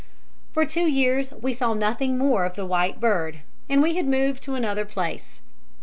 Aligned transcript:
"For 0.51 0.65
two 0.65 0.87
years 0.89 1.29
we 1.31 1.53
saw 1.53 1.75
nothing 1.75 2.17
more 2.17 2.43
of 2.43 2.55
the 2.55 2.65
white 2.65 2.99
bird, 2.99 3.41
and 3.69 3.83
we 3.83 3.97
had 3.97 4.07
moved 4.07 4.41
to 4.45 4.55
another 4.55 4.83
place. 4.83 5.41